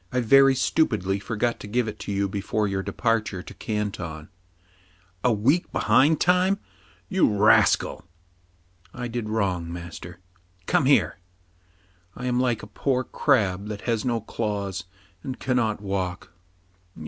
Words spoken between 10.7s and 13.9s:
here." I am like a poor crab that